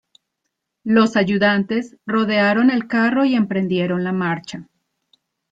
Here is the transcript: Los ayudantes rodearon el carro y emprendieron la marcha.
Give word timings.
Los 0.83 1.15
ayudantes 1.15 1.95
rodearon 2.07 2.71
el 2.71 2.87
carro 2.87 3.23
y 3.23 3.35
emprendieron 3.35 4.03
la 4.03 4.11
marcha. 4.11 4.67